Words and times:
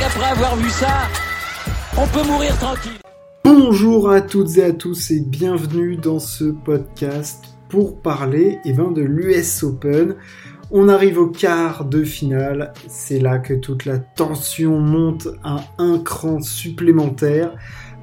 avoir 0.00 0.56
vu 0.56 0.70
ça, 0.70 1.08
on 1.98 2.06
peut 2.06 2.26
mourir 2.26 2.56
tranquille. 2.58 2.92
Bonjour 3.44 4.10
à 4.10 4.22
toutes 4.22 4.56
et 4.56 4.64
à 4.64 4.72
tous 4.72 5.10
et 5.10 5.20
bienvenue 5.20 5.96
dans 5.96 6.18
ce 6.18 6.44
podcast 6.44 7.44
pour 7.68 8.00
parler 8.00 8.58
eh 8.64 8.72
ben, 8.72 8.90
de 8.90 9.02
l'US 9.02 9.62
Open. 9.62 10.16
On 10.70 10.88
arrive 10.88 11.18
au 11.18 11.26
quart 11.26 11.84
de 11.84 12.04
finale, 12.04 12.72
c'est 12.88 13.18
là 13.18 13.38
que 13.38 13.52
toute 13.52 13.84
la 13.84 13.98
tension 13.98 14.80
monte 14.80 15.28
à 15.44 15.60
un 15.76 15.98
cran 15.98 16.40
supplémentaire. 16.40 17.54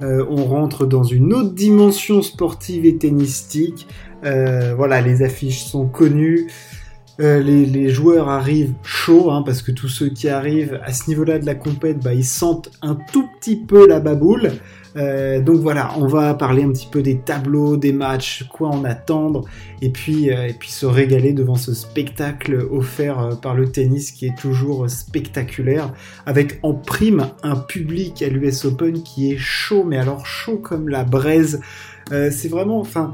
Euh, 0.03 0.23
on 0.29 0.45
rentre 0.45 0.85
dans 0.85 1.03
une 1.03 1.33
autre 1.33 1.55
dimension 1.55 2.21
sportive 2.21 2.85
et 2.85 2.97
tennistique. 2.97 3.87
Euh, 4.23 4.75
voilà, 4.75 5.01
les 5.01 5.23
affiches 5.23 5.63
sont 5.63 5.87
connues. 5.87 6.51
Euh, 7.19 7.41
les, 7.41 7.89
joueurs 7.89 8.29
arrivent 8.29 8.73
chauds, 8.83 9.31
hein, 9.31 9.43
parce 9.45 9.61
que 9.61 9.71
tous 9.71 9.89
ceux 9.89 10.09
qui 10.09 10.29
arrivent 10.29 10.79
à 10.83 10.93
ce 10.93 11.09
niveau-là 11.09 11.39
de 11.39 11.45
la 11.45 11.55
compète, 11.55 11.99
bah, 11.99 12.13
ils 12.13 12.25
sentent 12.25 12.71
un 12.81 12.97
tout 13.11 13.27
petit 13.39 13.57
peu 13.57 13.87
la 13.87 13.99
baboule. 13.99 14.51
Euh, 14.95 15.41
donc 15.41 15.57
voilà, 15.57 15.91
on 15.97 16.07
va 16.07 16.33
parler 16.33 16.63
un 16.63 16.71
petit 16.71 16.87
peu 16.87 17.01
des 17.01 17.19
tableaux, 17.19 17.77
des 17.77 17.91
matchs, 17.91 18.45
quoi 18.49 18.69
en 18.69 18.85
attendre, 18.85 19.45
et 19.81 19.89
puis, 19.89 20.31
euh, 20.31 20.47
et 20.47 20.53
puis 20.53 20.69
se 20.69 20.85
régaler 20.85 21.33
devant 21.33 21.55
ce 21.55 21.73
spectacle 21.73 22.65
offert 22.71 23.37
par 23.41 23.53
le 23.53 23.69
tennis 23.69 24.11
qui 24.11 24.25
est 24.25 24.37
toujours 24.37 24.89
spectaculaire, 24.89 25.93
avec 26.25 26.59
en 26.63 26.73
prime 26.73 27.27
un 27.43 27.57
public 27.57 28.21
à 28.21 28.29
l'US 28.29 28.65
Open 28.65 29.03
qui 29.03 29.33
est 29.33 29.37
chaud, 29.37 29.83
mais 29.83 29.97
alors 29.97 30.25
chaud 30.25 30.57
comme 30.57 30.87
la 30.87 31.03
braise. 31.03 31.59
c'est 32.09 32.49
vraiment, 32.49 32.79
enfin 32.79 33.13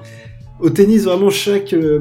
au 0.60 0.70
tennis, 0.70 1.04
vraiment, 1.04 1.30
chaque, 1.30 1.74
euh, 1.74 2.00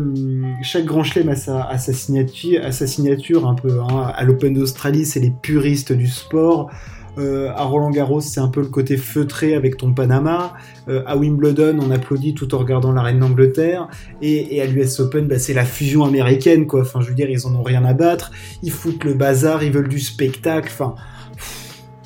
chaque 0.63 0.85
grand 0.85 1.03
chelem 1.03 1.29
a 1.29 1.37
sa, 1.37 1.79
signature, 1.79 2.65
a 2.65 2.73
sa 2.73 2.87
signature 2.87 3.47
un 3.47 3.55
peu. 3.55 3.81
Hein. 3.81 4.13
À 4.15 4.25
l'Open 4.25 4.55
d'Australie, 4.55 5.05
c'est 5.05 5.21
les 5.21 5.31
puristes 5.31 5.93
du 5.93 6.07
sport. 6.07 6.71
Euh, 7.17 7.51
à 7.55 7.63
Roland 7.63 7.91
Garros, 7.91 8.21
c'est 8.21 8.41
un 8.41 8.49
peu 8.49 8.61
le 8.61 8.69
côté 8.69 8.97
feutré 8.97 9.55
avec 9.55 9.77
ton 9.77 9.93
Panama. 9.93 10.55
Euh, 10.89 11.03
à 11.07 11.17
Wimbledon, 11.17 11.79
on 11.81 11.91
applaudit 11.91 12.35
tout 12.35 12.55
en 12.55 12.59
regardant 12.59 12.93
la 12.93 13.03
reine 13.03 13.21
d'Angleterre. 13.21 13.89
Et, 14.23 14.57
et, 14.57 14.63
à 14.63 14.67
l'US 14.67 15.01
Open, 15.01 15.27
bah, 15.27 15.39
c'est 15.39 15.55
la 15.55 15.65
fusion 15.65 16.05
américaine, 16.05 16.67
quoi. 16.67 16.83
Enfin, 16.83 17.01
je 17.01 17.09
veux 17.09 17.15
dire, 17.15 17.31
ils 17.31 17.47
en 17.47 17.55
ont 17.55 17.63
rien 17.63 17.85
à 17.85 17.93
battre. 17.93 18.31
Ils 18.63 18.73
foutent 18.73 19.05
le 19.05 19.15
bazar, 19.15 19.63
ils 19.63 19.73
veulent 19.73 19.89
du 19.89 20.01
spectacle. 20.01 20.71
Enfin, 20.73 20.95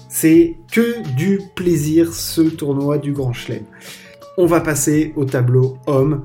c'est 0.09 0.57
que 0.73 1.07
du 1.15 1.41
plaisir, 1.55 2.13
ce 2.13 2.41
tournoi 2.41 2.99
du 2.99 3.13
Grand 3.13 3.33
Chelem. 3.33 3.65
On 4.41 4.47
va 4.47 4.61
passer 4.61 5.13
au 5.17 5.25
tableau 5.25 5.79
homme. 5.89 6.25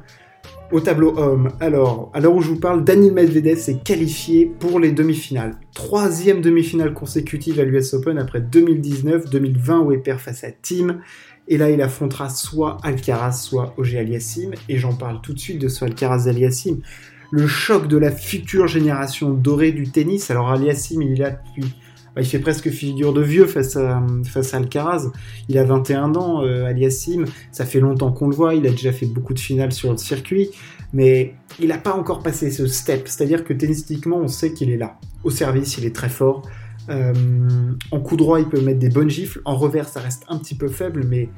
Au 0.72 0.80
tableau 0.80 1.17
homme, 1.17 1.50
alors, 1.59 2.11
à 2.14 2.19
l'heure 2.19 2.36
où 2.36 2.42
je 2.44 2.50
vous 2.50 2.59
parle, 2.59 2.83
Daniel 2.83 3.11
Medvedev 3.11 3.58
s'est 3.58 3.80
qualifié 3.83 4.45
pour 4.45 4.80
les 4.80 4.92
demi-finales. 4.92 5.56
Troisième 5.73 6.39
demi-finale 6.39 6.94
consécutive 6.94 7.59
à 7.59 7.64
l'US 7.64 7.95
Open 7.95 8.19
après 8.19 8.39
2019, 8.39 9.31
2020 9.31 9.80
où 9.80 9.91
il 9.94 10.02
perd 10.03 10.19
face 10.19 10.44
à 10.44 10.52
Team. 10.52 11.02
Et 11.47 11.58
là, 11.58 11.72
il 11.72 11.81
affrontera 11.81 12.30
soit 12.30 12.78
Alcaraz, 12.84 13.31
soit 13.31 13.73
Auger 13.78 13.97
Aliassim. 13.97 14.52
Et 14.69 14.78
j'en 14.78 14.94
parle 14.94 15.19
tout 15.22 15.34
de 15.34 15.39
suite 15.39 15.59
de 15.59 15.67
ce 15.67 15.84
Alcaraz 15.84 16.28
Aliassim. 16.28 16.81
Le 17.31 17.47
choc 17.47 17.88
de 17.88 17.97
la 17.97 18.11
future 18.11 18.67
génération 18.67 19.31
dorée 19.31 19.72
du 19.72 19.89
tennis. 19.89 20.30
Alors 20.30 20.52
Aliassim, 20.52 21.02
il 21.02 21.14
est 21.14 21.16
là 21.16 21.31
depuis 21.31 21.73
bah, 22.16 22.22
il 22.22 22.25
fait 22.25 22.39
presque 22.39 22.69
figure 22.69 23.14
de 23.14 23.22
vieux 23.22 23.47
face 23.47 23.75
à, 23.75 24.03
Alcaraz. 24.53 25.11
Il 25.50 25.58
a 25.58 25.64
21 25.64 26.16
ans, 26.16 26.44
euh, 26.44 26.66
Aliassim. 26.66 27.25
Ça 27.52 27.66
fait 27.66 27.80
longtemps 27.80 28.11
qu'on 28.11 28.28
le 28.28 28.36
voit. 28.36 28.56
Il 28.56 28.67
a 28.67 28.72
déjà 28.72 28.92
fait 28.92 29.08
beaucoup 29.08 29.33
de 29.33 29.39
finales 29.39 29.72
sur 29.72 29.92
le 29.92 29.97
circuit. 29.97 30.50
Mais 30.94 31.34
il 31.59 31.69
n'a 31.69 31.80
pas 31.80 31.94
encore 31.94 32.22
passé 32.22 32.52
ce 32.52 32.67
step. 32.67 33.08
C'est-à-dire 33.08 33.44
que 33.44 33.53
tennistiquement, 33.53 34.17
on 34.17 34.28
sait 34.28 34.53
qu'il 34.53 34.69
est 34.69 34.78
là. 34.78 35.00
Au 35.23 35.31
service, 35.31 35.78
il 35.78 35.86
est 35.86 35.95
très 35.95 36.09
fort. 36.09 36.47
Euh, 36.89 37.14
en 37.91 38.00
coup 38.00 38.18
droit, 38.18 38.40
il 38.40 38.47
peut 38.47 38.62
mettre 38.62 38.79
des 38.79 38.90
bonnes 38.90 39.09
gifles. 39.09 39.41
En 39.46 39.56
revers, 39.56 39.88
ça 39.88 40.00
reste 40.00 40.23
un 40.28 40.38
petit 40.38 40.56
peu 40.56 40.68
faible, 40.68 41.06
mais 41.07 41.29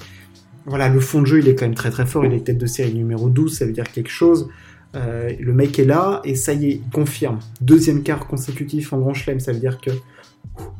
voilà, 0.66 0.90
le 0.90 1.00
fond 1.00 1.22
de 1.22 1.28
jeu, 1.28 1.40
il 1.40 1.47
est 1.47 1.56
quand 1.56 1.66
même 1.66 1.75
très 1.75 1.91
très 1.91 2.06
fort. 2.06 2.25
Il 2.25 2.34
est 2.34 2.46
tête 2.46 2.58
de 2.58 2.66
série 2.66 2.94
numéro 2.94 3.30
12, 3.30 3.58
ça 3.58 3.66
veut 3.66 3.72
dire 3.72 3.91
quelque 3.91 4.09
chose. 4.09 4.50
Euh, 4.96 5.31
le 5.40 5.53
mec 5.53 5.78
est 5.78 5.85
là 5.85 6.22
et 6.24 6.35
ça 6.35 6.53
y 6.53 6.68
est, 6.68 6.72
il 6.75 6.90
confirme. 6.90 7.40
Deuxième 7.62 8.02
quart 8.02 8.28
consécutif 8.28 8.94
en 8.94 9.00
Grand 9.00 9.14
Chelem, 9.14 9.40
ça 9.40 9.52
veut 9.52 9.59
dire 9.59 9.80
que 9.80 9.91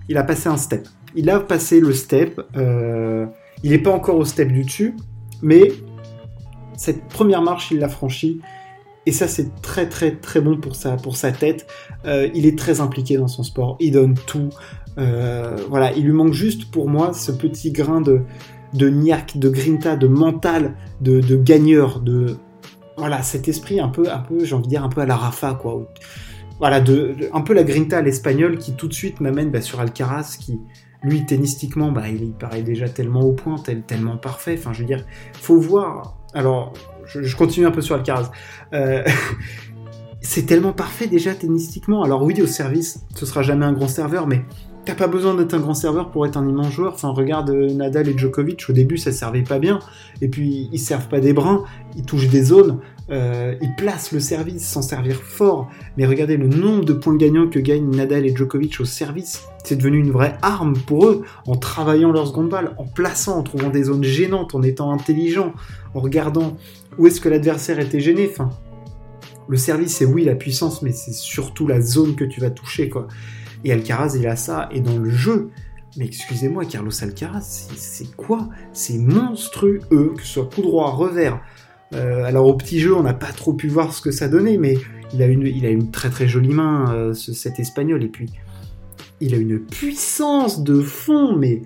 il 0.10 0.18
a 0.18 0.24
passé 0.24 0.50
un 0.50 0.58
step. 0.58 0.88
Il 1.16 1.30
a 1.30 1.40
passé 1.40 1.80
le 1.80 1.94
step. 1.94 2.42
Euh, 2.56 3.26
il 3.64 3.72
n'est 3.72 3.80
pas 3.80 3.92
encore 3.92 4.18
au 4.18 4.26
step 4.26 4.52
du 4.52 4.64
dessus, 4.64 4.96
mais 5.42 5.72
cette 6.78 7.08
première 7.08 7.42
marche, 7.42 7.72
il 7.72 7.80
l'a 7.80 7.90
franchie. 7.90 8.42
Et 9.06 9.12
ça, 9.12 9.28
c'est 9.28 9.62
très 9.62 9.88
très 9.88 10.12
très 10.12 10.42
bon 10.42 10.58
pour 10.58 10.76
sa, 10.76 10.98
pour 10.98 11.16
sa 11.16 11.32
tête. 11.32 11.68
Euh, 12.06 12.28
il 12.34 12.46
est 12.46 12.58
très 12.58 12.82
impliqué 12.82 13.18
dans 13.18 13.28
son 13.28 13.44
sport. 13.44 13.78
Il 13.80 13.92
donne 13.92 14.16
tout. 14.26 14.50
Euh, 14.98 15.58
voilà, 15.70 15.94
il 15.94 16.06
lui 16.06 16.12
manque 16.12 16.34
juste 16.34 16.72
pour 16.72 16.90
moi 16.90 17.14
ce 17.14 17.32
petit 17.32 17.72
grain 17.72 18.02
de, 18.02 18.22
de 18.74 18.90
niaque, 18.90 19.38
de 19.38 19.50
grinta, 19.50 19.96
de 19.96 20.08
mental, 20.08 20.76
de, 21.02 21.36
gagneur, 21.36 22.00
de 22.00 22.38
voilà 22.98 23.22
cet 23.24 23.48
esprit 23.48 23.80
un 23.80 23.90
peu, 23.90 24.10
un 24.12 24.20
peu, 24.20 24.46
j'ai 24.46 24.56
envie 24.56 24.64
de 24.64 24.70
dire 24.70 24.84
un 24.84 24.90
peu 24.90 25.02
à 25.02 25.06
la 25.06 25.18
Rafa 25.18 25.54
quoi 25.54 25.92
voilà, 26.60 26.84
un 27.34 27.42
peu 27.42 27.54
la 27.54 27.64
grinta 27.64 27.98
à 27.98 28.02
l'espagnol 28.02 28.58
qui 28.58 28.76
tout 28.76 28.88
de 28.88 28.94
suite 28.94 29.20
m'amène 29.20 29.52
bah, 29.52 29.62
sur 29.62 29.80
Alcaraz, 29.80 30.38
qui 30.40 30.60
lui 31.04 31.26
tennistiquement, 31.26 31.92
bah, 31.92 32.08
il, 32.10 32.32
paraît 32.32 32.64
déjà 32.64 32.90
tellement 32.90 33.22
au 33.22 33.34
point, 33.34 33.58
tellement 33.88 34.18
parfait. 34.18 34.56
Enfin, 34.58 34.74
je 34.74 34.80
veux 34.80 34.86
dire, 34.86 35.06
faut 35.34 35.60
voir. 35.60 36.18
Alors, 36.34 36.74
je, 37.06 37.36
continue 37.36 37.66
un 37.66 37.72
peu 37.72 37.82
sur 37.82 37.96
Alcaraz. 37.96 38.32
Euh, 38.74 39.04
c'est 40.22 40.46
tellement 40.46 40.74
parfait 40.74 41.08
déjà 41.08 41.36
tennistiquement. 41.36 42.04
Alors 42.04 42.24
oui, 42.24 42.42
au 42.42 42.48
service, 42.48 43.06
ce 43.16 43.26
sera 43.26 43.42
jamais 43.42 43.66
un 43.66 43.74
grand 43.74 43.88
serveur, 43.88 44.28
mais 44.28 44.44
T'as 44.86 44.94
pas 44.94 45.08
besoin 45.08 45.34
d'être 45.34 45.56
un 45.56 45.60
grand 45.60 45.74
serveur 45.74 46.12
pour 46.12 46.28
être 46.28 46.38
un 46.38 46.48
immense 46.48 46.72
joueur. 46.72 46.94
Enfin, 46.94 47.10
regarde 47.10 47.50
euh, 47.50 47.74
Nadal 47.74 48.08
et 48.08 48.16
Djokovic, 48.16 48.70
au 48.70 48.74
début 48.74 48.98
ça 48.98 49.12
servait 49.12 49.42
pas 49.42 49.58
bien. 49.58 49.80
Et 50.22 50.28
puis 50.28 50.70
ils 50.72 50.80
servent 50.80 51.08
pas 51.08 51.20
des 51.20 51.34
brins, 51.34 51.64
ils 51.96 52.04
touchent 52.04 52.30
des 52.30 52.44
zones, 52.44 52.80
euh, 53.12 53.56
ils 53.62 53.76
placent 53.76 54.12
le 54.12 54.20
service 54.20 54.68
sans 54.68 54.82
servir 54.82 55.22
fort. 55.22 55.70
Mais 55.98 56.06
regardez 56.06 56.38
le 56.38 56.48
nombre 56.48 56.86
de 56.86 56.94
points 56.94 57.16
gagnants 57.16 57.48
que 57.48 57.60
gagnent 57.60 57.90
Nadal 57.90 58.26
et 58.26 58.36
Djokovic 58.36 58.80
au 58.80 58.86
service. 58.86 59.44
C'est 59.64 59.76
devenu 59.76 60.00
une 60.00 60.12
vraie 60.12 60.38
arme 60.42 60.78
pour 60.78 61.08
eux, 61.08 61.24
en 61.48 61.56
travaillant 61.56 62.12
leur 62.12 62.28
seconde 62.28 62.50
balle, 62.50 62.76
en 62.78 62.86
plaçant, 62.86 63.38
en 63.38 63.44
trouvant 63.44 63.70
des 63.70 63.84
zones 63.84 64.04
gênantes, 64.04 64.56
en 64.56 64.64
étant 64.64 64.92
intelligent, 64.92 65.54
en 65.94 66.00
regardant 66.00 66.58
où 66.98 67.08
est-ce 67.08 67.22
que 67.22 67.30
l'adversaire 67.30 67.80
était 67.80 68.00
gêné. 68.00 68.30
Enfin, 68.32 68.50
le 69.48 69.58
service 69.58 69.98
c'est 69.98 70.06
oui 70.06 70.24
la 70.24 70.36
puissance, 70.36 70.82
mais 70.82 70.92
c'est 70.92 71.14
surtout 71.14 71.68
la 71.68 71.82
zone 71.82 72.16
que 72.16 72.24
tu 72.24 72.42
vas 72.42 72.50
toucher, 72.50 72.90
quoi. 72.90 73.08
Et 73.64 73.72
Alcaraz, 73.72 74.16
il 74.16 74.28
a 74.28 74.36
ça. 74.36 74.70
Et 74.72 74.80
dans 74.80 74.98
le 74.98 75.10
jeu, 75.10 75.50
mais 75.98 76.06
excusez-moi, 76.06 76.66
Carlos 76.66 76.92
Alcaraz, 77.04 77.68
c'est 77.76 78.16
quoi? 78.16 78.50
C'est 78.74 78.98
monstrueux, 78.98 80.14
que 80.16 80.22
ce 80.22 80.34
soit 80.34 80.46
coup 80.46 80.62
droit, 80.62 80.92
revers. 80.92 81.40
Euh, 81.96 82.24
alors 82.24 82.48
au 82.48 82.54
petit 82.56 82.80
jeu, 82.80 82.96
on 82.96 83.04
n'a 83.04 83.14
pas 83.14 83.32
trop 83.32 83.54
pu 83.54 83.68
voir 83.68 83.94
ce 83.94 84.02
que 84.02 84.12
ça 84.12 84.28
donnait, 84.28 84.58
mais 84.58 84.78
il 85.14 85.22
a 85.22 85.28
une, 85.28 85.92
très 85.92 86.10
très 86.10 86.28
jolie 86.28 86.54
main, 86.54 86.94
euh, 86.94 87.14
cet 87.14 87.60
espagnol. 87.60 88.04
Et 88.04 88.10
puis, 88.10 88.30
il 89.22 89.34
a 89.34 89.38
une 89.38 89.60
puissance 89.60 90.64
de 90.64 90.82
fond, 90.82 91.36
mais 91.38 91.62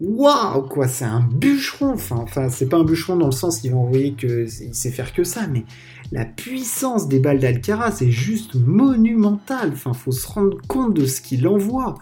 waouh, 0.00 0.62
quoi, 0.62 0.88
c'est 0.88 1.04
un 1.04 1.20
bûcheron. 1.20 1.92
Enfin, 1.92 2.16
enfin 2.22 2.48
c'est 2.48 2.68
pas 2.68 2.78
un 2.78 2.84
bûcheron 2.84 3.16
dans 3.16 3.26
le 3.26 3.32
sens 3.32 3.60
qu'il 3.60 3.72
va 3.72 3.78
envoyer 3.78 4.14
que 4.14 4.46
il 4.62 4.74
sait 4.74 4.90
faire 4.90 5.12
que 5.12 5.24
ça, 5.24 5.46
mais 5.46 5.64
la 6.12 6.24
puissance 6.24 7.08
des 7.08 7.18
balles 7.18 7.40
d'Alcaraz 7.40 8.02
est 8.02 8.10
juste 8.10 8.54
monumentale. 8.54 9.70
Enfin, 9.72 9.92
faut 9.92 10.12
se 10.12 10.26
rendre 10.26 10.58
compte 10.66 10.94
de 10.94 11.06
ce 11.06 11.20
qu'il 11.20 11.46
envoie. 11.46 11.96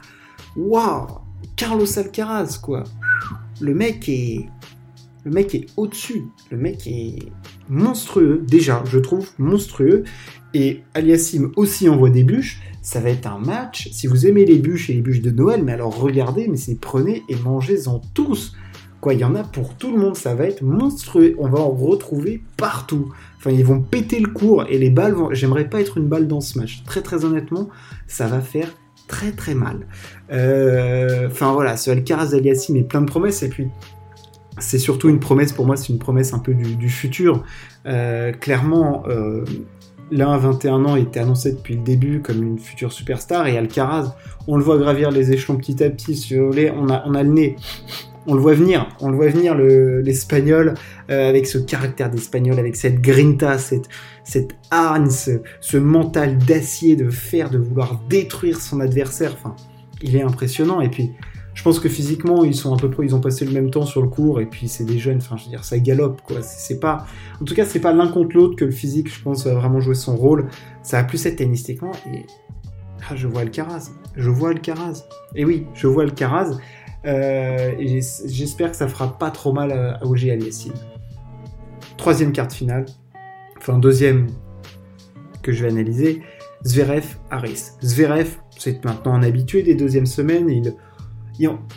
Waouh 0.56 1.06
Carlos 1.56 1.98
Alcaraz, 1.98 2.58
quoi. 2.62 2.84
Le 3.60 3.74
mec 3.74 4.08
est. 4.08 4.48
Le 5.24 5.30
mec 5.30 5.54
est 5.54 5.66
au-dessus. 5.76 6.24
Le 6.50 6.56
mec 6.56 6.86
est 6.86 7.18
monstrueux, 7.68 8.42
déjà, 8.46 8.82
je 8.86 8.98
trouve 8.98 9.30
monstrueux. 9.38 10.04
Et 10.54 10.82
Aliassim 10.94 11.52
aussi 11.56 11.88
envoie 11.88 12.10
des 12.10 12.24
bûches. 12.24 12.60
Ça 12.82 13.00
va 13.00 13.10
être 13.10 13.26
un 13.26 13.38
match. 13.38 13.88
Si 13.92 14.06
vous 14.06 14.26
aimez 14.26 14.44
les 14.44 14.58
bûches 14.58 14.90
et 14.90 14.94
les 14.94 15.00
bûches 15.00 15.22
de 15.22 15.30
Noël, 15.30 15.62
mais 15.62 15.72
alors 15.72 15.96
regardez, 15.96 16.48
mais 16.48 16.56
c'est 16.56 16.74
prenez 16.74 17.22
et 17.28 17.36
mangez-en 17.36 18.00
tous. 18.14 18.54
Quoi, 19.00 19.14
il 19.14 19.20
y 19.20 19.24
en 19.24 19.34
a 19.34 19.42
pour 19.42 19.74
tout 19.76 19.90
le 19.90 19.98
monde, 19.98 20.16
ça 20.16 20.34
va 20.34 20.44
être 20.44 20.62
monstrueux. 20.62 21.34
On 21.38 21.48
va 21.48 21.58
en 21.60 21.70
retrouver 21.70 22.42
partout. 22.56 23.12
Enfin, 23.36 23.50
ils 23.50 23.64
vont 23.64 23.80
péter 23.80 24.20
le 24.20 24.28
cours 24.28 24.64
et 24.68 24.78
les 24.78 24.90
balles 24.90 25.14
vont. 25.14 25.32
J'aimerais 25.32 25.68
pas 25.68 25.80
être 25.80 25.98
une 25.98 26.06
balle 26.06 26.28
dans 26.28 26.40
ce 26.40 26.58
match. 26.58 26.82
Très 26.84 27.02
très 27.02 27.24
honnêtement, 27.24 27.68
ça 28.06 28.26
va 28.26 28.40
faire 28.40 28.72
très 29.08 29.32
très 29.32 29.54
mal. 29.54 29.86
Euh, 30.30 31.26
enfin 31.26 31.52
voilà, 31.52 31.76
ce 31.76 31.90
Alcaraz 31.90 32.34
Aliassim 32.34 32.76
est 32.76 32.84
plein 32.84 33.00
de 33.00 33.06
promesses 33.06 33.42
et 33.42 33.48
puis 33.48 33.68
c'est 34.58 34.78
surtout 34.78 35.08
une 35.08 35.20
promesse 35.20 35.52
pour 35.52 35.66
moi, 35.66 35.76
c'est 35.76 35.88
une 35.88 35.98
promesse 35.98 36.34
un 36.34 36.38
peu 36.38 36.54
du, 36.54 36.88
futur. 36.88 37.42
Euh, 37.86 38.32
clairement, 38.32 39.04
euh, 39.08 39.44
l'un 40.10 40.32
à 40.32 40.38
21 40.38 40.84
ans 40.84 40.96
était 40.96 41.20
annoncé 41.20 41.52
depuis 41.52 41.74
le 41.74 41.82
début 41.82 42.20
comme 42.20 42.42
une 42.42 42.58
future 42.58 42.92
superstar 42.92 43.46
et 43.46 43.56
Alcaraz, 43.56 44.14
on 44.46 44.56
le 44.56 44.62
voit 44.62 44.78
gravir 44.78 45.10
les 45.10 45.32
échelons 45.32 45.56
petit 45.56 45.82
à 45.82 45.90
petit. 45.90 46.16
Si 46.16 46.36
vous 46.36 46.46
voulez, 46.46 46.70
on 46.70 46.88
a, 46.88 47.22
le 47.22 47.30
nez 47.30 47.56
on 48.26 48.34
le 48.34 48.40
voit 48.40 48.54
venir, 48.54 48.88
on 49.00 49.10
le 49.10 49.16
voit 49.16 49.28
venir 49.28 49.54
l'espagnol 49.56 50.74
euh, 51.10 51.28
avec 51.28 51.46
ce 51.46 51.58
caractère 51.58 52.10
d'espagnol, 52.10 52.58
avec 52.58 52.76
cette 52.76 53.00
grinta, 53.00 53.58
cette, 53.58 53.88
cette 54.22 54.52
hargne, 54.70 55.10
ce, 55.10 55.76
mental 55.76 56.38
d'acier 56.38 56.94
de 56.94 57.10
fer, 57.10 57.50
de 57.50 57.58
vouloir 57.58 58.00
détruire 58.08 58.60
son 58.60 58.80
adversaire. 58.80 59.32
Enfin, 59.34 59.56
il 60.02 60.14
est 60.14 60.22
impressionnant. 60.22 60.80
Et 60.80 60.88
puis, 60.88 61.10
Je 61.54 61.62
pense 61.62 61.80
que 61.80 61.88
physiquement, 61.88 62.44
ils 62.44 62.54
sont 62.54 62.74
à 62.74 62.78
peu 62.78 62.90
près, 62.90 63.04
ils 63.04 63.14
ont 63.14 63.20
passé 63.20 63.44
le 63.44 63.52
même 63.52 63.70
temps 63.70 63.84
sur 63.84 64.00
le 64.00 64.08
cours, 64.08 64.40
et 64.40 64.46
puis 64.46 64.68
c'est 64.68 64.84
des 64.84 64.98
jeunes, 64.98 65.18
enfin, 65.18 65.36
je 65.36 65.44
veux 65.44 65.50
dire, 65.50 65.64
ça 65.64 65.78
galope, 65.78 66.22
quoi. 66.22 66.40
C'est 66.40 66.80
pas, 66.80 67.06
en 67.40 67.44
tout 67.44 67.54
cas, 67.54 67.66
c'est 67.66 67.80
pas 67.80 67.92
l'un 67.92 68.08
contre 68.08 68.36
l'autre 68.36 68.56
que 68.56 68.64
le 68.64 68.70
physique, 68.70 69.12
je 69.14 69.22
pense, 69.22 69.44
va 69.44 69.54
vraiment 69.54 69.80
jouer 69.80 69.94
son 69.94 70.16
rôle. 70.16 70.48
Ça 70.82 70.98
va 70.98 71.04
plus 71.04 71.24
être 71.26 71.36
tennistiquement, 71.36 71.92
et 72.12 72.24
ah, 73.08 73.16
je 73.16 73.26
vois 73.26 73.42
Alcaraz, 73.42 73.90
je 74.16 74.30
vois 74.30 74.50
Alcaraz. 74.50 75.04
Et 75.34 75.44
oui, 75.44 75.66
je 75.74 75.86
vois 75.86 76.04
Alcaraz, 76.04 76.58
euh, 77.04 77.72
j'espère 77.78 78.70
que 78.70 78.76
ça 78.76 78.88
fera 78.88 79.18
pas 79.18 79.30
trop 79.30 79.52
mal 79.52 79.72
à, 79.72 79.96
à 79.96 80.04
OG 80.04 80.30
Aliassime. 80.30 80.74
Troisième 81.98 82.32
carte 82.32 82.52
finale, 82.52 82.86
enfin 83.58 83.78
deuxième 83.78 84.28
que 85.42 85.52
je 85.52 85.64
vais 85.64 85.70
analyser, 85.70 86.22
Zverev 86.64 87.16
Harris. 87.30 87.72
Zverev, 87.82 88.36
c'est 88.58 88.84
maintenant 88.84 89.14
un 89.14 89.22
habitué 89.22 89.62
des 89.62 89.74
deuxièmes 89.74 90.06
semaines, 90.06 90.48
il 90.48 90.74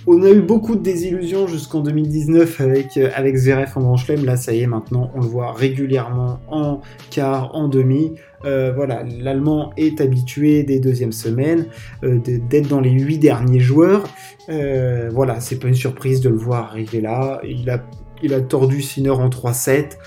on 0.08 0.24
a 0.24 0.30
eu 0.30 0.42
beaucoup 0.42 0.76
de 0.76 0.82
désillusions 0.82 1.48
jusqu'en 1.48 1.82
2019 1.82 2.62
avec, 2.62 2.98
euh, 2.98 3.10
avec 3.16 3.36
Zverev 3.36 3.72
en 3.76 3.82
Grand 3.82 3.98
Chelem. 3.98 4.26
Là, 4.26 4.38
ça 4.38 4.54
y 4.54 4.62
est, 4.62 4.68
maintenant, 4.68 5.12
on 5.16 5.22
le 5.22 5.28
voit 5.28 5.54
régulièrement 5.54 6.40
en 6.50 6.82
quart, 7.10 7.56
en 7.56 7.68
demi. 7.68 8.14
Euh, 8.44 8.72
voilà, 8.76 9.04
l'Allemand 9.04 9.72
est 9.78 10.02
habitué 10.02 10.64
des 10.64 10.80
deuxièmes 10.80 11.12
semaines 11.12 11.66
euh, 12.04 12.20
d'être 12.20 12.68
dans 12.68 12.82
les 12.82 12.92
huit 12.92 13.18
derniers 13.18 13.60
joueurs. 13.60 14.04
voilà, 14.48 15.40
c'est 15.40 15.60
pas 15.60 15.68
une 15.68 15.76
surprise 15.76 16.22
de 16.22 16.30
le 16.30 16.38
voir 16.38 16.66
arriver 16.66 17.02
là. 17.02 17.42
Il 17.44 17.70
a, 17.70 17.84
il 18.22 18.34
a 18.34 18.42
tordu 18.42 18.82
Sinner 18.82 19.10
en 19.10 19.30
3-7. 19.30 19.98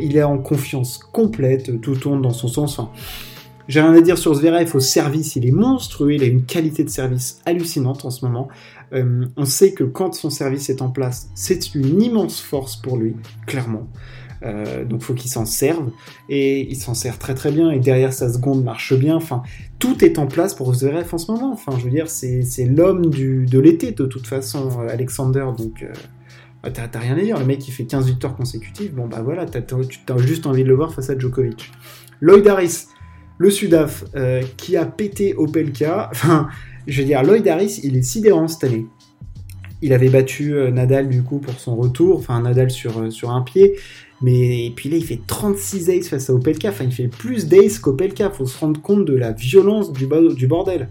il 0.00 0.16
est 0.16 0.22
en 0.22 0.38
confiance 0.38 0.98
complète. 0.98 1.80
Tout 1.80 1.96
tourne 1.96 2.22
dans 2.22 2.32
son 2.32 2.48
sens. 2.48 2.80
J'ai 3.68 3.82
rien 3.82 3.94
à 3.94 4.00
dire 4.00 4.16
sur 4.16 4.34
Zverev 4.34 4.74
au 4.74 4.80
service, 4.80 5.36
il 5.36 5.46
est 5.46 5.52
monstrueux, 5.52 6.14
il 6.14 6.22
a 6.22 6.26
une 6.26 6.44
qualité 6.44 6.84
de 6.84 6.88
service 6.88 7.40
hallucinante 7.44 8.04
en 8.06 8.10
ce 8.10 8.24
moment. 8.24 8.48
Euh, 8.94 9.26
on 9.36 9.44
sait 9.44 9.72
que 9.72 9.84
quand 9.84 10.14
son 10.14 10.30
service 10.30 10.70
est 10.70 10.80
en 10.80 10.88
place, 10.88 11.28
c'est 11.34 11.74
une 11.74 12.00
immense 12.00 12.40
force 12.40 12.76
pour 12.76 12.96
lui, 12.96 13.14
clairement. 13.46 13.86
Euh, 14.44 14.84
donc 14.84 15.02
faut 15.02 15.14
qu'il 15.14 15.30
s'en 15.30 15.44
serve 15.44 15.90
et 16.28 16.60
il 16.70 16.76
s'en 16.76 16.94
sert 16.94 17.18
très 17.18 17.34
très 17.34 17.50
bien 17.50 17.72
et 17.72 17.80
derrière 17.80 18.12
sa 18.14 18.32
seconde 18.32 18.64
marche 18.64 18.94
bien. 18.94 19.16
Enfin, 19.16 19.42
tout 19.78 20.02
est 20.02 20.18
en 20.18 20.26
place 20.26 20.54
pour 20.54 20.72
Zverev 20.74 21.08
en 21.12 21.18
ce 21.18 21.30
moment. 21.30 21.52
Enfin, 21.52 21.72
je 21.78 21.84
veux 21.84 21.90
dire, 21.90 22.08
c'est, 22.08 22.42
l'homme 22.64 23.10
de 23.10 23.58
l'été 23.58 23.92
de 23.92 24.06
toute 24.06 24.26
façon, 24.26 24.80
euh, 24.80 24.88
Alexander. 24.88 25.46
Donc 25.58 25.84
bah, 26.62 26.70
t'as, 26.70 26.98
rien 26.98 27.18
à 27.18 27.20
dire. 27.20 27.38
Le 27.38 27.44
mec 27.44 27.68
il 27.68 27.72
fait 27.72 27.84
15 27.84 28.06
victoires 28.06 28.34
consécutives. 28.34 28.94
Bon 28.94 29.08
bah 29.08 29.20
voilà, 29.22 29.44
t'as, 29.44 29.60
as 29.60 30.18
juste 30.18 30.46
envie 30.46 30.62
de 30.62 30.68
le 30.68 30.74
voir 30.74 30.94
face 30.94 31.10
à 31.10 31.18
Djokovic. 31.18 31.70
Lloyd 32.20 32.46
Harris, 32.48 32.86
le 33.38 33.50
Sudaf, 33.50 34.04
qui 34.56 34.76
a 34.76 34.84
pété 34.84 35.34
Opelka. 35.34 36.10
Enfin, 36.12 36.48
je 36.88 37.00
veux 37.00 37.06
dire, 37.06 37.22
Lloyd 37.22 37.46
Harris, 37.46 37.80
il 37.84 37.96
est 37.96 38.02
sidérant 38.02 38.48
cette 38.48 38.64
année. 38.64 38.86
Il 39.80 39.92
avait 39.92 40.08
battu 40.08 40.54
euh, 40.54 40.70
Nadal 40.70 41.08
du 41.08 41.22
coup 41.22 41.38
pour 41.38 41.54
son 41.60 41.76
retour, 41.76 42.16
enfin 42.18 42.40
Nadal 42.40 42.70
sur, 42.70 42.98
euh, 42.98 43.10
sur 43.10 43.30
un 43.30 43.42
pied, 43.42 43.76
mais 44.20 44.72
puis 44.74 44.88
là 44.88 44.96
il 44.96 45.04
fait 45.04 45.20
36 45.24 45.90
aces 45.90 46.08
face 46.08 46.30
à 46.30 46.34
Opelka, 46.34 46.70
enfin 46.70 46.84
il 46.84 46.92
fait 46.92 47.06
plus 47.06 47.46
d'aces 47.46 47.78
qu'Opelka, 47.78 48.30
faut 48.30 48.46
se 48.46 48.58
rendre 48.58 48.80
compte 48.80 49.04
de 49.04 49.14
la 49.14 49.32
violence 49.32 49.92
du, 49.92 50.06
bordel. 50.06 50.88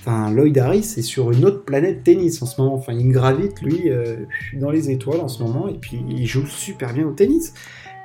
Enfin 0.00 0.32
Lloyd 0.32 0.58
Harris 0.58 0.94
est 0.96 1.02
sur 1.02 1.30
une 1.30 1.44
autre 1.44 1.64
planète 1.64 2.02
tennis 2.02 2.42
en 2.42 2.46
ce 2.46 2.60
moment, 2.60 2.74
enfin 2.74 2.92
il 2.92 3.08
gravite 3.10 3.62
lui 3.62 3.88
euh, 3.88 4.16
dans 4.54 4.70
les 4.70 4.90
étoiles 4.90 5.20
en 5.20 5.28
ce 5.28 5.40
moment 5.40 5.68
et 5.68 5.74
puis 5.74 6.00
il 6.08 6.26
joue 6.26 6.46
super 6.46 6.92
bien 6.92 7.06
au 7.06 7.12
tennis. 7.12 7.54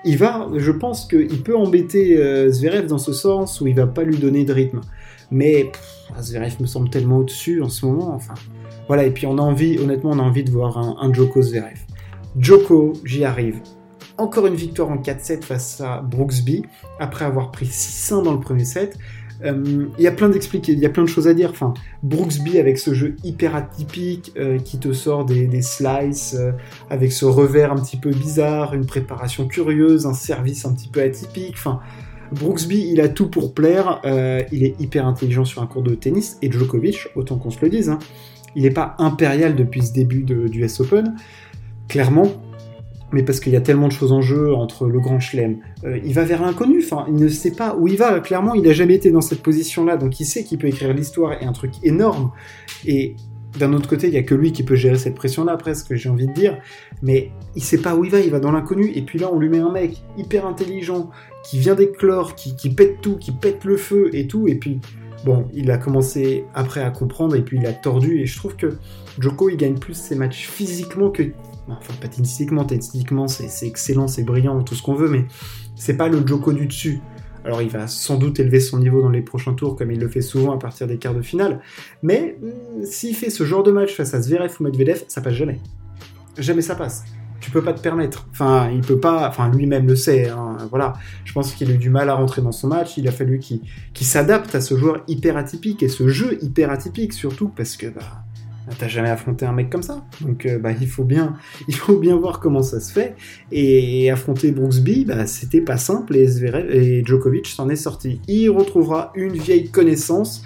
Il 0.06 0.18
va, 0.18 0.48
je 0.56 0.72
pense 0.72 1.06
qu'il 1.06 1.44
peut 1.44 1.58
embêter 1.58 2.16
Zverev 2.50 2.88
dans 2.88 2.98
ce 2.98 3.14
sens 3.14 3.60
où 3.60 3.68
il 3.68 3.76
va 3.76 3.88
pas 3.88 4.04
lui 4.04 4.18
donner 4.18 4.46
de 4.46 4.54
rythme. 4.54 4.82
Mais 5.32 5.72
Zverev 6.20 6.56
me 6.60 6.68
semble 6.68 6.90
tellement 6.90 7.18
au-dessus 7.18 7.62
en 7.62 7.70
ce 7.70 7.86
moment. 7.86 8.14
Enfin, 8.14 8.34
voilà. 8.88 9.04
Et 9.04 9.12
puis 9.12 9.28
on 9.28 9.38
a 9.38 9.42
envie, 9.42 9.78
honnêtement, 9.78 10.12
on 10.12 10.20
a 10.20 10.24
envie 10.24 10.44
de 10.44 10.52
voir 10.52 10.78
un, 10.78 11.14
Joko 11.14 11.42
Zverev. 11.42 11.80
Joko, 12.38 12.94
j'y 13.04 13.26
arrive. 13.26 13.62
Encore 14.18 14.48
une 14.48 14.56
victoire 14.56 14.90
en 14.90 14.98
4-7 14.98 15.44
face 15.44 15.82
à 15.82 16.02
Brooksby, 16.02 16.66
après 17.00 17.26
avoir 17.26 17.52
pris 17.52 17.68
6-1 17.68 18.24
dans 18.24 18.34
le 18.34 18.40
premier 18.40 18.66
set. 18.66 18.98
Euh, 19.46 19.88
il 19.98 20.04
y 20.04 20.08
a 20.08 20.12
plein 20.12 20.30
d'expliquer, 20.30 20.74
il 20.74 20.80
y 20.80 20.86
a 20.86 20.90
plein 20.90 21.04
de 21.04 21.10
choses 21.10 21.28
à 21.28 21.34
dire. 21.34 21.50
Enfin, 21.52 21.74
Brooksby 22.04 22.60
avec 22.60 22.78
ce 22.78 22.94
jeu 22.94 23.16
hyper 23.24 23.56
atypique 23.56 24.34
euh, 24.38 24.60
qui 24.60 24.80
te 24.80 24.94
sort 24.94 25.26
des, 25.26 25.62
slices, 25.62 26.36
euh, 26.38 26.52
avec 26.90 27.12
ce 27.12 27.26
revers 27.26 27.72
un 27.72 27.78
petit 27.78 27.98
peu 27.98 28.12
bizarre, 28.12 28.74
une 28.74 28.86
préparation 28.86 29.48
curieuse, 29.48 30.06
un 30.06 30.14
service 30.14 30.66
un 30.66 30.74
petit 30.74 30.90
peu 30.90 31.02
atypique. 31.02 31.56
Enfin, 31.56 31.80
Brooksby, 32.32 32.90
il 32.92 33.02
a 33.02 33.10
tout 33.10 33.28
pour 33.28 33.56
plaire, 33.56 34.02
il 34.52 34.64
est 34.64 34.80
hyper 34.80 35.08
intelligent 35.08 35.46
sur 35.46 35.64
un 35.64 35.66
cours 35.66 35.82
de 35.82 35.96
tennis, 35.96 36.38
et 36.44 36.52
Djokovic, 36.52 37.08
autant 37.16 37.38
qu'on 37.38 37.50
se 37.50 37.60
le 37.60 37.70
dise, 37.70 37.90
hein, 37.90 37.98
il 38.56 38.64
n'est 38.64 38.70
pas 38.70 38.94
impérial 39.00 39.56
depuis 39.56 39.82
ce 39.82 39.94
début 39.94 40.22
du 40.22 40.36
US 40.36 40.80
Open, 40.80 41.16
clairement, 41.88 42.28
mais 43.12 43.24
parce 43.24 43.40
qu'il 43.40 43.54
y 43.54 43.56
a 43.56 43.62
tellement 43.62 43.88
de 43.88 43.94
choses 43.94 44.12
en 44.12 44.22
jeu 44.22 44.54
entre 44.54 44.88
le 44.88 45.00
Grand 45.00 45.20
Chelem, 45.20 45.58
euh, 45.84 46.00
il 46.04 46.14
va 46.14 46.24
vers 46.24 46.42
l'inconnu, 46.42 46.82
enfin, 46.84 47.06
il 47.08 47.16
ne 47.16 47.28
sait 47.28 47.52
pas 47.52 47.76
où 47.76 47.88
il 47.88 47.98
va, 47.98 48.20
clairement, 48.20 48.54
il 48.54 48.64
n'a 48.64 48.74
jamais 48.74 48.96
été 48.96 49.12
dans 49.12 49.22
cette 49.22 49.42
position-là, 49.42 49.98
donc 49.98 50.20
il 50.20 50.26
sait 50.26 50.44
qu'il 50.44 50.58
peut 50.58 50.68
écrire 50.68 50.94
l'histoire 50.94 51.34
et 51.42 51.46
un 51.46 51.54
truc 51.54 51.72
énorme, 51.84 52.32
et 52.86 53.16
d'un 53.58 53.74
autre 53.74 53.90
côté, 53.90 54.08
il 54.08 54.12
n'y 54.12 54.18
a 54.18 54.24
que 54.24 54.36
lui 54.36 54.52
qui 54.52 54.64
peut 54.64 54.76
gérer 54.76 54.98
cette 54.98 55.16
pression-là, 55.16 55.58
presque, 55.58 55.96
j'ai 55.96 56.10
envie 56.10 56.28
de 56.28 56.34
dire. 56.34 56.58
Mais 57.02 57.32
il 57.56 57.64
sait 57.64 57.80
pas 57.80 57.96
où 57.96 58.06
il 58.06 58.12
va, 58.12 58.20
il 58.20 58.30
va 58.30 58.40
dans 58.40 58.52
l'inconnu. 58.52 58.92
Et 58.94 59.02
puis 59.02 59.18
là, 59.18 59.30
on 59.34 59.40
lui 59.40 59.50
met 59.50 59.60
un 59.60 59.72
mec 59.72 60.04
hyper 60.18 60.46
intelligent, 60.46 61.10
qui 61.44 61.58
vient 61.58 61.76
d'éclore, 61.76 62.36
qui, 62.36 62.56
qui 62.56 62.70
pète 62.70 63.02
tout, 63.02 63.18
qui 63.18 63.32
pète 63.32 63.66
le 63.66 63.78
feu 63.78 64.10
et 64.14 64.28
tout. 64.28 64.48
Et 64.48 64.56
puis, 64.56 64.80
bon, 65.26 65.48
il 65.54 65.72
a 65.72 65.78
commencé 65.78 66.46
après 66.54 66.82
à 66.82 66.92
comprendre 66.92 67.36
et 67.36 67.42
puis 67.42 67.58
il 67.58 67.66
a 67.66 67.74
tordu. 67.74 68.20
Et 68.20 68.26
je 68.26 68.38
trouve 68.38 68.56
que 68.56 68.78
Joko, 69.20 69.50
il 69.50 69.58
gagne 69.58 69.78
plus 69.78 69.96
ses 69.96 70.16
matchs 70.16 70.48
physiquement 70.48 71.10
que. 71.10 71.24
Enfin, 71.78 71.94
pas 72.02 72.08
tennistiquement, 72.08 72.66
tennistiquement, 72.66 73.28
c'est 73.28 73.68
excellent, 73.68 74.08
c'est 74.08 74.24
brillant, 74.24 74.62
tout 74.64 74.76
ce 74.76 74.82
qu'on 74.82 74.96
veut, 74.96 75.10
mais 75.10 75.26
c'est 75.76 75.98
pas 75.98 76.10
le 76.10 76.26
Joko 76.26 76.54
du 76.54 76.68
dessus. 76.68 77.02
Alors 77.46 77.62
il 77.62 77.70
va 77.70 77.88
sans 77.88 78.18
doute 78.18 78.40
élever 78.40 78.60
son 78.60 78.80
niveau 78.80 79.02
dans 79.02 79.10
les 79.10 79.22
prochains 79.22 79.54
tours, 79.54 79.76
comme 79.76 79.92
il 79.92 80.00
le 80.00 80.08
fait 80.08 80.22
souvent 80.22 80.54
à 80.54 80.60
partir 80.60 80.88
des 80.88 80.98
quarts 80.98 81.14
de 81.14 81.22
finale. 81.22 81.62
Mais 82.04 82.38
hmm, 82.42 82.84
s'il 82.84 83.16
fait 83.16 83.30
ce 83.30 83.44
genre 83.44 83.64
de 83.64 83.72
match 83.72 83.96
face 83.96 84.14
à 84.14 84.22
Zverev 84.22 84.54
ou 84.60 84.64
Medvedev, 84.64 85.04
ça 85.08 85.22
passe 85.22 85.34
jamais. 85.34 85.60
Jamais 86.38 86.62
ça 86.62 86.76
passe. 86.76 87.06
Tu 87.40 87.52
peux 87.52 87.64
pas 87.64 87.74
te 87.74 87.82
permettre. 87.82 88.28
Enfin, 88.32 88.70
il 88.70 88.82
peut 88.82 89.00
pas. 89.00 89.28
Enfin, 89.30 89.50
lui-même 89.50 89.88
le 89.88 89.96
sait. 89.96 90.28
Hein, 90.28 90.58
voilà. 90.70 90.94
Je 91.24 91.32
pense 91.32 91.54
qu'il 91.54 91.72
a 91.72 91.74
eu 91.74 91.78
du 91.78 91.90
mal 91.90 92.10
à 92.10 92.16
rentrer 92.16 92.42
dans 92.42 92.52
son 92.52 92.68
match. 92.68 92.98
Il 92.98 93.08
a 93.08 93.12
fallu 93.12 93.40
qu'il 93.40 93.62
s'adapte 94.08 94.54
à 94.56 94.62
ce 94.62 94.78
joueur 94.78 95.04
hyper 95.08 95.38
atypique 95.38 95.82
et 95.82 95.88
ce 95.88 96.10
jeu 96.10 96.38
hyper 96.44 96.70
atypique 96.70 97.14
surtout 97.14 97.48
parce 97.48 97.78
que 97.78 97.88
bah, 97.88 98.02
T'as 98.78 98.88
jamais 98.88 99.10
affronté 99.10 99.46
un 99.46 99.54
mec 99.54 99.70
comme 99.70 99.84
ça, 99.84 100.06
donc 100.22 100.46
euh, 100.46 100.60
bah, 100.60 100.72
il 100.80 100.88
faut 100.88 101.04
bien, 101.04 101.36
voir 102.18 102.40
comment 102.40 102.62
ça 102.62 102.80
se 102.80 102.92
fait. 102.92 103.16
Et 103.52 104.10
affronter 104.12 104.52
Brooksby, 104.52 105.06
bah, 105.06 105.26
c'était 105.26 105.62
pas 105.62 105.78
simple 105.78 106.16
et, 106.16 106.30
et 106.72 107.06
Djokovic 107.06 107.48
s'en 107.48 107.70
est 107.70 107.76
sorti. 107.76 108.22
Il 108.28 108.50
retrouvera 108.50 109.12
une 109.16 109.34
vieille 109.34 109.70
connaissance. 109.70 110.44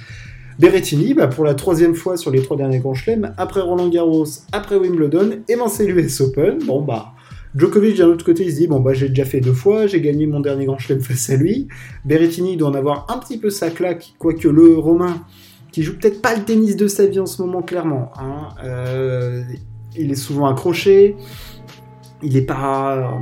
Berrettini, 0.59 1.13
bah, 1.13 1.27
pour 1.27 1.43
la 1.43 1.55
troisième 1.55 1.95
fois 1.95 2.15
sur 2.15 2.31
les 2.31 2.41
trois 2.41 2.57
derniers 2.57 2.79
grands 2.79 2.93
chelems, 2.93 3.33
après 3.37 3.61
Roland 3.61 3.89
Garros, 3.89 4.27
après 4.51 4.75
Wimbledon, 4.75 5.39
et 5.49 5.55
c'est 5.67 5.85
l'US 5.85 6.21
Open. 6.21 6.59
Bon 6.65 6.81
bah, 6.81 7.13
Djokovic 7.55 7.97
d'un 7.97 8.07
autre 8.07 8.25
côté, 8.25 8.45
il 8.45 8.51
se 8.51 8.57
dit 8.57 8.67
bon 8.67 8.79
bah 8.79 8.93
j'ai 8.93 9.09
déjà 9.09 9.25
fait 9.25 9.39
deux 9.39 9.53
fois, 9.53 9.85
j'ai 9.85 10.01
gagné 10.01 10.25
mon 10.25 10.39
dernier 10.39 10.65
grand 10.65 10.79
chelem 10.79 11.01
face 11.01 11.29
à 11.29 11.35
lui. 11.35 11.67
Berrettini 12.05 12.57
doit 12.57 12.69
en 12.69 12.73
avoir 12.73 13.07
un 13.09 13.19
petit 13.19 13.37
peu 13.37 13.49
sa 13.49 13.69
claque, 13.69 14.13
quoique 14.17 14.47
le 14.47 14.75
Romain 14.75 15.21
qui 15.73 15.81
joue 15.81 15.97
peut-être 15.97 16.21
pas 16.21 16.35
le 16.35 16.43
tennis 16.43 16.77
de 16.77 16.87
sa 16.87 17.07
vie 17.07 17.19
en 17.19 17.25
ce 17.25 17.41
moment, 17.41 17.63
clairement. 17.63 18.11
Hein. 18.15 18.49
Euh, 18.63 19.43
il 19.97 20.11
est 20.11 20.15
souvent 20.15 20.45
accroché. 20.45 21.17
Il 22.21 22.37
est 22.37 22.45
pas. 22.45 23.19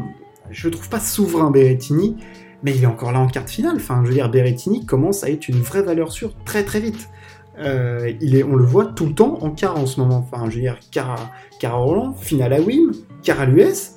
Je 0.51 0.67
le 0.67 0.71
trouve 0.71 0.89
pas 0.89 0.99
souverain, 0.99 1.49
Berrettini, 1.49 2.17
mais 2.61 2.75
il 2.75 2.83
est 2.83 2.87
encore 2.87 3.13
là 3.13 3.19
en 3.19 3.27
quart 3.27 3.45
de 3.45 3.49
finale. 3.49 3.77
Enfin, 3.77 4.01
je 4.03 4.09
veux 4.09 4.13
dire, 4.13 4.29
Berrettini 4.29 4.85
commence 4.85 5.23
à 5.23 5.29
être 5.29 5.47
une 5.47 5.61
vraie 5.61 5.81
valeur 5.81 6.11
sûre 6.11 6.33
très 6.43 6.63
très 6.63 6.81
vite. 6.81 7.09
Euh, 7.57 8.11
il 8.19 8.35
est, 8.35 8.43
on 8.43 8.55
le 8.55 8.65
voit 8.65 8.85
tout 8.85 9.05
le 9.05 9.13
temps 9.13 9.39
en 9.41 9.51
quart 9.51 9.77
en 9.77 9.85
ce 9.85 10.01
moment. 10.01 10.27
Enfin, 10.29 10.49
je 10.49 10.55
veux 10.55 10.61
dire, 10.61 10.77
quart 10.91 11.31
à, 11.63 11.71
Roland, 11.71 12.13
finale 12.13 12.51
à 12.51 12.59
Wim, 12.59 12.91
quart 13.23 13.39
à 13.39 13.45
l'US. 13.45 13.95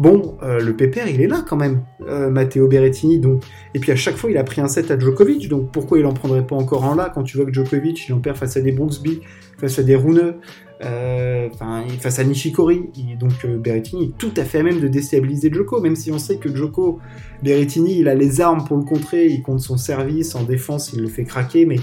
Bon, 0.00 0.38
euh, 0.42 0.60
le 0.60 0.74
pépère, 0.74 1.08
il 1.08 1.20
est 1.20 1.26
là 1.26 1.44
quand 1.46 1.58
même, 1.58 1.82
euh, 2.08 2.30
Matteo 2.30 2.66
Berrettini. 2.68 3.18
Donc... 3.18 3.42
Et 3.74 3.78
puis 3.78 3.92
à 3.92 3.96
chaque 3.96 4.16
fois, 4.16 4.30
il 4.30 4.38
a 4.38 4.44
pris 4.44 4.62
un 4.62 4.66
set 4.66 4.90
à 4.90 4.98
Djokovic. 4.98 5.46
Donc 5.50 5.70
pourquoi 5.72 5.98
il 5.98 6.06
en 6.06 6.14
prendrait 6.14 6.46
pas 6.46 6.56
encore 6.56 6.86
un 6.86 6.96
là 6.96 7.12
quand 7.14 7.22
tu 7.22 7.36
vois 7.36 7.44
que 7.44 7.52
Djokovic, 7.52 8.08
il 8.08 8.14
en 8.14 8.18
perd 8.18 8.38
face 8.38 8.56
à 8.56 8.62
des 8.62 8.72
Brooksby, 8.72 9.20
face 9.58 9.78
à 9.78 9.82
des 9.82 9.96
Rune, 9.96 10.36
euh, 10.82 11.50
face 12.00 12.18
à 12.18 12.24
Nishikori. 12.24 12.88
donc 13.20 13.44
Berrettini 13.44 14.04
est 14.04 14.16
tout 14.16 14.32
à 14.38 14.44
fait 14.44 14.60
à 14.60 14.62
même 14.62 14.80
de 14.80 14.88
déstabiliser 14.88 15.52
Djoko, 15.52 15.82
même 15.82 15.96
si 15.96 16.10
on 16.10 16.18
sait 16.18 16.38
que 16.38 16.48
Djoko, 16.48 16.98
Berrettini, 17.42 17.98
il 17.98 18.08
a 18.08 18.14
les 18.14 18.40
armes 18.40 18.64
pour 18.64 18.78
le 18.78 18.84
contrer, 18.84 19.26
il 19.26 19.42
compte 19.42 19.60
son 19.60 19.76
service, 19.76 20.34
en 20.34 20.44
défense, 20.44 20.94
il 20.94 21.02
le 21.02 21.08
fait 21.08 21.24
craquer, 21.24 21.66
mais 21.66 21.76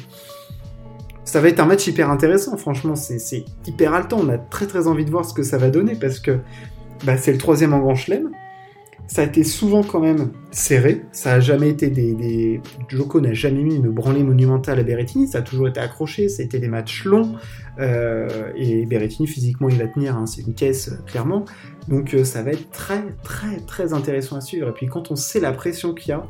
ça 1.23 1.39
va 1.39 1.49
être 1.49 1.59
un 1.59 1.67
match 1.67 1.85
hyper 1.85 2.09
intéressant, 2.09 2.57
franchement, 2.57 2.95
c'est 2.95 3.45
hyper 3.67 3.93
haletant. 3.93 4.21
On 4.23 4.29
a 4.29 4.39
très 4.39 4.65
très 4.65 4.87
envie 4.87 5.05
de 5.05 5.11
voir 5.11 5.23
ce 5.23 5.35
que 5.35 5.43
ça 5.43 5.59
va 5.59 5.69
donner 5.69 5.93
parce 5.93 6.19
que 6.19 6.39
bah, 7.05 7.17
c'est 7.17 7.31
le 7.31 7.37
troisième 7.37 7.73
en 7.73 7.79
Grand 7.79 7.95
Chelem. 7.95 8.31
Ça 9.07 9.21
a 9.21 9.25
été 9.25 9.45
souvent 9.45 9.83
quand 9.83 10.01
même 10.01 10.31
serré. 10.51 11.03
Ça 11.13 11.35
a 11.35 11.39
jamais 11.39 11.69
été 11.69 11.89
des. 11.89 12.13
des... 12.13 12.61
Joko 12.89 13.21
n'a 13.21 13.33
jamais 13.33 13.63
mis 13.63 13.75
une 13.75 13.89
branlée 13.89 14.23
monumentale 14.23 14.79
à 14.79 14.83
Berrettini. 14.83 15.27
Ça 15.27 15.37
a 15.37 15.41
toujours 15.41 15.69
été 15.69 15.79
accroché. 15.79 16.27
C'était 16.27 16.59
des 16.59 16.67
matchs 16.67 17.05
longs. 17.05 17.35
Euh, 17.79 18.51
et 18.57 18.85
Berrettini, 18.85 19.27
physiquement, 19.27 19.69
il 19.69 19.77
va 19.77 19.87
tenir. 19.87 20.17
Hein. 20.17 20.25
C'est 20.25 20.41
une 20.41 20.53
caisse, 20.53 20.89
euh, 20.89 20.97
clairement. 21.05 21.45
Donc 21.87 22.13
euh, 22.13 22.25
ça 22.25 22.43
va 22.43 22.51
être 22.51 22.69
très, 22.69 23.01
très, 23.23 23.61
très 23.61 23.93
intéressant 23.93 24.35
à 24.35 24.41
suivre. 24.41 24.67
Et 24.67 24.73
puis 24.73 24.87
quand 24.87 25.09
on 25.09 25.15
sait 25.15 25.39
la 25.39 25.53
pression 25.53 25.93
qu'il 25.93 26.09
y 26.09 26.11
a, 26.11 26.27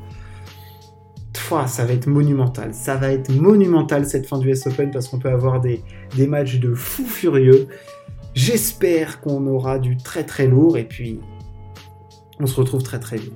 ça 1.67 1.85
va 1.85 1.93
être 1.93 2.07
monumental. 2.07 2.73
Ça 2.73 2.95
va 2.95 3.11
être 3.11 3.29
monumental 3.29 4.05
cette 4.05 4.27
fin 4.27 4.37
du 4.37 4.49
US 4.49 4.67
Open 4.67 4.91
parce 4.91 5.07
qu'on 5.07 5.19
peut 5.19 5.29
avoir 5.29 5.61
des, 5.61 5.81
des 6.15 6.27
matchs 6.27 6.59
de 6.59 6.73
fous 6.73 7.05
furieux. 7.05 7.67
J'espère 8.37 9.19
qu'on 9.19 9.47
aura 9.47 9.79
du 9.79 9.97
très 9.97 10.23
très 10.23 10.45
lourd 10.45 10.77
et 10.77 10.83
puis 10.83 11.19
on 12.39 12.45
se 12.45 12.55
retrouve 12.55 12.83
très 12.83 12.99
très 12.99 13.17
vite. 13.17 13.33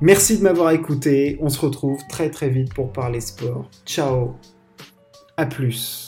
Merci 0.00 0.38
de 0.38 0.42
m'avoir 0.42 0.72
écouté. 0.72 1.38
On 1.40 1.48
se 1.48 1.60
retrouve 1.60 2.00
très 2.08 2.30
très 2.30 2.48
vite 2.48 2.74
pour 2.74 2.92
parler 2.92 3.20
sport. 3.20 3.70
Ciao. 3.86 4.34
À 5.36 5.46
plus. 5.46 6.03